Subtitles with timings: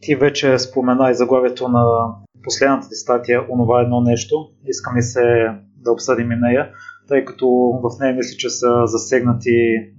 [0.00, 2.14] Ти вече спомена и заглавието на
[2.44, 4.48] последната ти статия, онова едно нещо.
[4.66, 6.70] Искам ли се да обсъдим и нея,
[7.08, 7.48] тъй като
[7.82, 9.50] в нея мисля, че са засегнати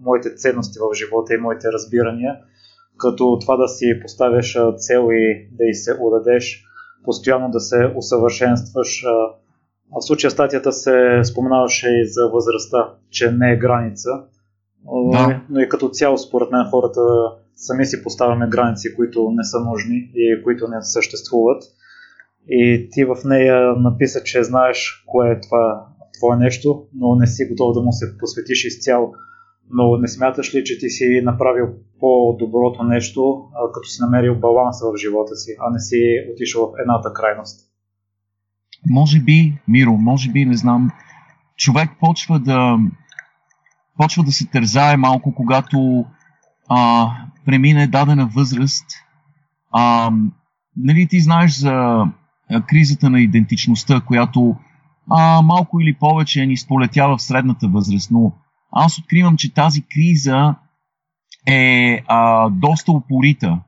[0.04, 2.36] моите ценности в живота и моите разбирания,
[2.98, 6.64] като това да си поставяш цел и да и се удадеш,
[7.04, 9.06] постоянно да се усъвършенстваш.
[9.92, 14.10] В случая статията се споменаваше и за възрастта, че не е граница,
[15.12, 15.42] да.
[15.50, 17.02] но и като цяло според мен хората
[17.58, 21.64] сами си поставяме граници, които не са нужни и които не съществуват.
[22.50, 25.86] И ти в нея написа, че знаеш кое е това
[26.18, 29.14] твое нещо, но не си готов да му се посветиш изцяло.
[29.70, 31.66] Но не смяташ ли, че ти си направил
[32.00, 33.44] по-доброто нещо,
[33.74, 35.98] като си намерил баланса в живота си, а не си
[36.34, 37.68] отишъл в едната крайност?
[38.90, 40.92] Може би, Миро, може би, не знам.
[41.58, 42.78] Човек почва да
[43.98, 46.06] почва да се тързае малко, когато
[46.70, 47.10] а,
[47.48, 48.86] премине дадена възраст.
[49.72, 50.12] А,
[50.78, 52.06] нали ти знаеш за
[52.68, 54.56] кризата на идентичността, която
[55.10, 58.34] а, малко или повече ни сполетява в средната възраст, но
[58.72, 60.56] аз откривам, че тази криза
[61.48, 63.60] е а, доста упорита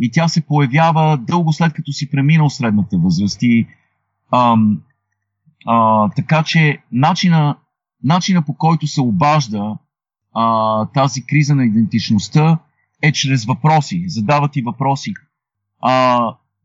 [0.00, 3.42] и тя се появява дълго след като си преминал средната възраст.
[3.42, 3.66] И,
[4.30, 4.56] а,
[5.66, 7.56] а, така че начина,
[8.04, 9.76] начина по който се обажда
[10.34, 12.58] а, тази криза на идентичността
[13.02, 14.04] е чрез въпроси.
[14.06, 15.12] Задават ти въпроси.
[15.80, 16.20] А,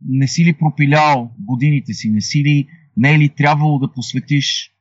[0.07, 2.09] не си ли пропилял годините си?
[2.09, 4.71] Не си ли, не е ли трябвало да посветиш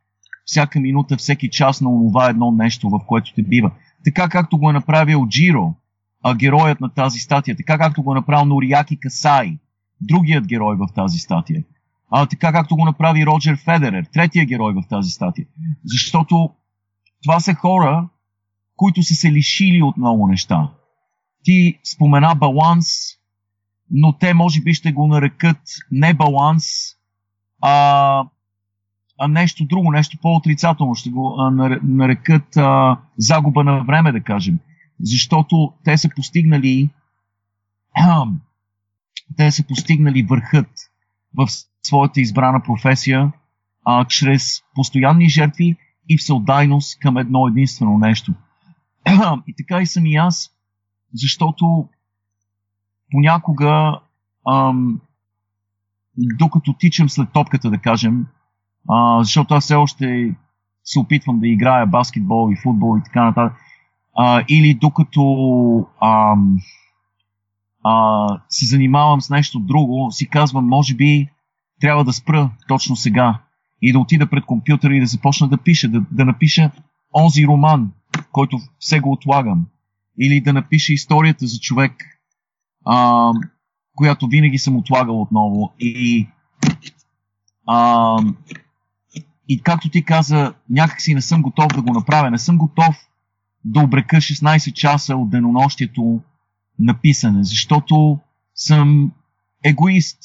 [0.45, 3.71] всяка минута, всеки час на това едно нещо, в което те бива?
[4.05, 5.75] Така както го е направил Джиро,
[6.23, 9.59] а, героят на тази статия, така както го е направил Нориаки Касай,
[10.01, 11.65] другият герой в тази статия.
[12.11, 15.47] А, така както го направи Роджер Федерер, третия герой в тази статия.
[15.85, 16.51] Защото
[17.23, 18.09] това са хора,
[18.77, 20.71] които са се лишили от много неща.
[21.45, 22.87] Ти спомена баланс,
[23.91, 25.61] но те може би ще го нарекат
[25.91, 26.65] не баланс,
[27.63, 28.25] а,
[29.19, 30.95] а нещо друго, нещо по-отрицателно.
[30.95, 31.51] Ще го а,
[31.83, 34.59] нарекат а, загуба на време, да кажем.
[35.01, 36.91] Защото те са постигнали
[39.37, 40.69] те са постигнали върхът
[41.35, 41.49] в
[41.83, 43.33] своята избрана професия
[43.85, 45.77] а, чрез постоянни жертви
[46.09, 48.35] и всеотдайност към едно единствено нещо.
[49.47, 50.51] И така и съм и аз,
[51.15, 51.89] защото
[53.11, 54.01] понякога,
[54.49, 55.01] ам,
[56.17, 58.27] докато тичам след топката, да кажем,
[58.89, 60.35] а, защото аз все още
[60.85, 63.59] се опитвам да играя баскетбол и футбол и така нататък,
[64.17, 66.59] а, или докато ам,
[67.85, 71.29] а, се занимавам с нещо друго, си казвам, може би
[71.81, 73.39] трябва да спра точно сега
[73.83, 76.71] и да отида пред компютъра и да започна да пиша, да, да напиша
[77.15, 77.93] онзи роман,
[78.33, 79.67] който все го отлагам.
[80.21, 81.93] Или да напиша историята за човек,
[82.87, 83.31] а,
[83.97, 85.73] която винаги съм отлагал отново.
[85.79, 86.29] И,
[87.67, 88.17] а,
[89.49, 92.31] и както ти каза, някакси не съм готов да го направя.
[92.31, 92.97] Не съм готов
[93.65, 96.21] да обрека 16 часа от денонощието
[96.79, 98.19] на писане, защото
[98.55, 99.13] съм
[99.65, 100.19] егоист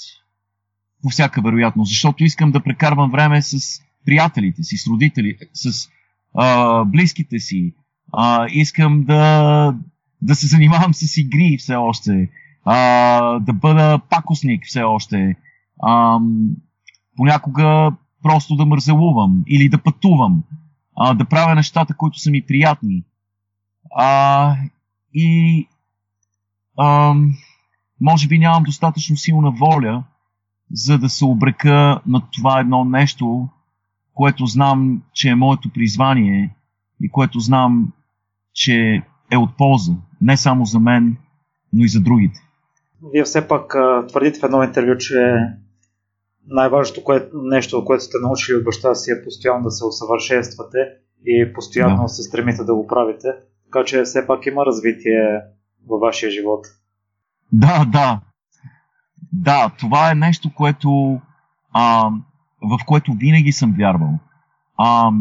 [1.01, 5.89] по всяка вероятност, защото искам да прекарвам време с приятелите си, с родители, с
[6.33, 7.73] а, близките си.
[8.13, 9.75] А, искам да,
[10.21, 12.29] да се занимавам с игри все още.
[12.65, 15.35] А, да бъда пакосник все още.
[15.83, 16.19] А,
[17.15, 17.91] понякога
[18.23, 20.43] просто да мързелувам или да пътувам.
[20.97, 23.03] А, да правя нещата, които са ми приятни.
[23.95, 24.55] А,
[25.13, 25.67] и
[26.77, 27.15] а,
[28.01, 30.03] може би нямам достатъчно силна воля,
[30.71, 33.49] за да се обрека на това едно нещо,
[34.13, 36.55] което знам, че е моето призвание
[37.01, 37.93] и което знам,
[38.53, 39.93] че е от полза.
[40.21, 41.17] Не само за мен,
[41.73, 42.39] но и за другите.
[43.13, 43.75] Вие все пак
[44.07, 45.37] твърдите в едно интервю, че
[46.47, 50.77] най-важното което, нещо, което сте научили от баща си е постоянно да се усъвършенствате
[51.25, 52.09] и постоянно да.
[52.09, 53.27] се стремите да го правите.
[53.65, 55.41] Така че все пак има развитие
[55.87, 56.65] във вашия живот.
[57.51, 58.21] Да, да.
[59.33, 61.21] Да, това е нещо, което
[61.73, 62.09] а,
[62.61, 64.19] в което винаги съм вярвал.
[64.77, 65.11] А,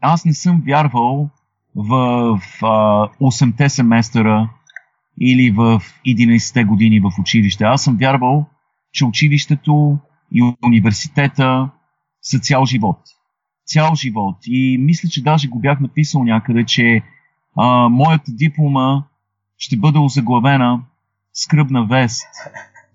[0.00, 1.30] аз не съм вярвал
[1.76, 1.88] в,
[2.60, 4.48] в а, 8-те семестъра
[5.20, 7.64] или в 11-те години в училище.
[7.64, 8.46] Аз съм вярвал,
[8.92, 9.98] че училището
[10.32, 11.70] и университета
[12.22, 12.98] са цял живот.
[13.66, 14.36] Цял живот.
[14.46, 17.02] И мисля, че даже го бях написал някъде, че
[17.56, 19.04] а, моята диплома
[19.58, 20.82] ще бъде озаглавена
[21.32, 22.26] скръбна вест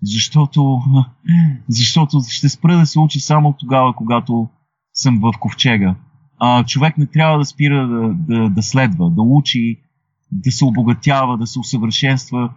[0.04, 0.82] защото,
[1.68, 4.48] защото ще спра да се учи само тогава, когато
[4.92, 5.94] съм в ковчега.
[6.38, 9.80] А, човек не трябва да спира да, да, да следва, да учи,
[10.32, 12.50] да се обогатява, да се усъвършенства.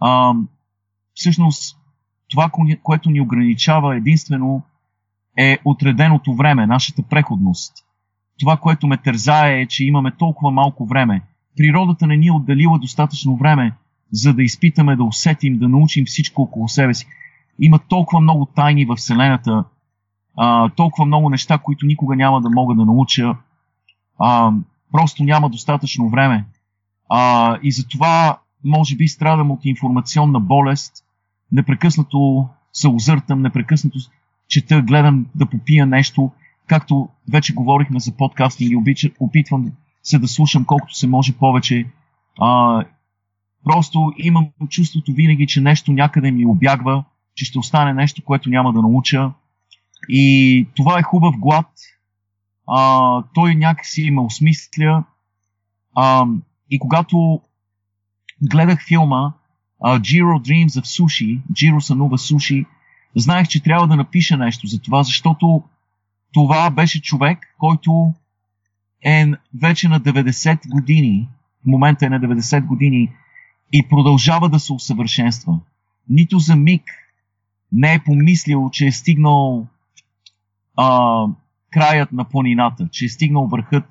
[0.00, 0.34] А,
[1.14, 1.76] всъщност,
[2.30, 2.50] това,
[2.82, 4.62] което ни ограничава единствено
[5.38, 7.72] е отреденото време, нашата преходност.
[8.38, 11.22] Това, което ме тързае е, че имаме толкова малко време.
[11.56, 13.72] Природата не ни е отделила достатъчно време,
[14.12, 17.06] за да изпитаме, да усетим, да научим всичко около себе си.
[17.58, 19.64] Има толкова много тайни в Вселената,
[20.36, 23.36] а, толкова много неща, които никога няма да мога да науча.
[24.18, 24.52] А,
[24.92, 26.44] просто няма достатъчно време.
[27.08, 30.92] А, и затова, може би, страдам от информационна болест.
[31.52, 33.98] Непрекъснато се озъртам, непрекъснато
[34.48, 36.30] чета, гледам да попия нещо.
[36.66, 39.72] Както вече говорихме за подкастинг и обича, опитвам
[40.02, 41.86] се да слушам колкото се може повече.
[42.40, 42.84] А,
[43.64, 47.04] просто имам чувството винаги, че нещо някъде ми обягва,
[47.34, 49.30] че ще остане нещо, което няма да науча.
[50.08, 51.66] И това е хубав глад.
[52.66, 55.04] А, той някакси ме осмисля.
[55.96, 56.26] А,
[56.70, 57.40] и когато
[58.42, 59.32] гледах филма
[59.84, 62.66] uh, Jiro Dreams of Sushi, Jiro сънува суши,
[63.16, 65.62] знаех, че трябва да напиша нещо за това, защото
[66.32, 68.14] това беше човек, който
[69.04, 69.26] е
[69.60, 71.28] вече на 90 години,
[71.62, 73.12] в момента е на 90 години
[73.72, 75.60] и продължава да се усъвършенства.
[76.08, 76.82] Нито за миг
[77.72, 79.66] не е помислил, че е стигнал
[80.76, 81.26] а,
[81.70, 83.84] краят на планината, че е стигнал върхът,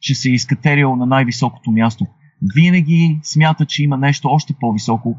[0.00, 2.06] че се е изкатерил на най-високото място.
[2.54, 5.16] Винаги смята, че има нещо още по-високо,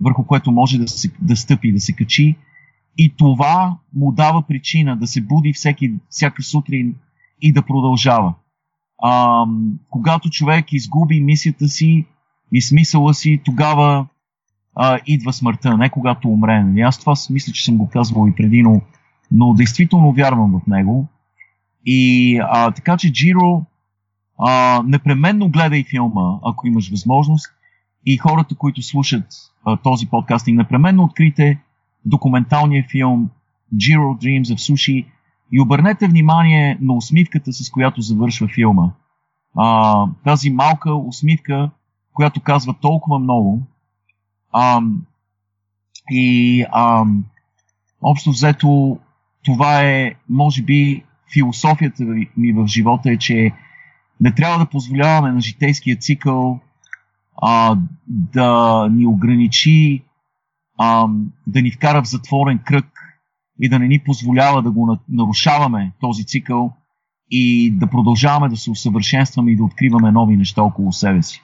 [0.00, 2.36] върху което може да, се, да стъпи, да се качи.
[2.98, 6.94] И това му дава причина да се буди всеки, всяка сутрин
[7.42, 8.34] и да продължава.
[9.02, 9.44] А,
[9.90, 12.06] когато човек изгуби мисията си
[12.52, 14.06] и смисъла си, тогава
[14.74, 16.62] а, идва смъртта, не когато умре.
[16.62, 16.80] Нали?
[16.80, 18.80] Аз това мисля, че съм го казвал и преди, но,
[19.30, 21.06] но действително вярвам в него.
[21.86, 23.64] И а, така че Джиро
[24.84, 27.46] непременно гледай филма, ако имаш възможност.
[28.06, 29.24] И хората, които слушат
[29.64, 31.58] а, този подкастинг, непременно открите
[32.04, 33.30] документалния филм
[33.74, 35.06] Jiro Dreams of Sushi
[35.52, 38.90] и обърнете внимание на усмивката, с която завършва филма.
[39.56, 41.70] А, тази малка усмивка,
[42.12, 43.62] която казва толкова много.
[44.52, 44.80] А,
[46.10, 47.04] и а,
[48.02, 48.98] общо взето
[49.44, 52.04] това е, може би, философията
[52.36, 53.52] ми в живота е, че
[54.20, 56.60] не трябва да позволяваме на житейския цикъл
[57.42, 57.76] а,
[58.06, 60.04] да ни ограничи,
[60.78, 61.06] а,
[61.46, 62.86] да ни вкара в затворен кръг
[63.60, 66.72] и да не ни позволява да го нарушаваме този цикъл
[67.30, 71.42] и да продължаваме да се усъвършенстваме и да откриваме нови неща около себе си.